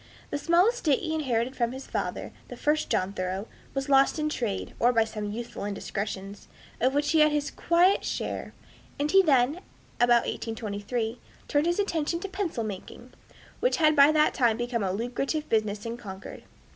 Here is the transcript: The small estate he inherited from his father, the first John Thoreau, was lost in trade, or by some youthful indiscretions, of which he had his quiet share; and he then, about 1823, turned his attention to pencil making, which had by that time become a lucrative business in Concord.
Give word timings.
The 0.31 0.39
small 0.39 0.67
estate 0.67 0.97
he 1.01 1.13
inherited 1.13 1.55
from 1.55 1.73
his 1.73 1.85
father, 1.85 2.31
the 2.47 2.57
first 2.57 2.89
John 2.89 3.13
Thoreau, 3.13 3.47
was 3.75 3.87
lost 3.87 4.17
in 4.17 4.29
trade, 4.29 4.73
or 4.79 4.91
by 4.91 5.03
some 5.03 5.29
youthful 5.31 5.63
indiscretions, 5.63 6.47
of 6.79 6.95
which 6.95 7.11
he 7.11 7.19
had 7.19 7.31
his 7.31 7.51
quiet 7.51 8.03
share; 8.03 8.55
and 8.99 9.11
he 9.11 9.21
then, 9.21 9.57
about 9.99 10.25
1823, 10.25 11.19
turned 11.47 11.67
his 11.67 11.77
attention 11.77 12.19
to 12.21 12.27
pencil 12.27 12.63
making, 12.63 13.13
which 13.59 13.77
had 13.77 13.95
by 13.95 14.11
that 14.11 14.33
time 14.33 14.57
become 14.57 14.81
a 14.81 14.91
lucrative 14.91 15.47
business 15.49 15.85
in 15.85 15.97
Concord. 15.97 16.41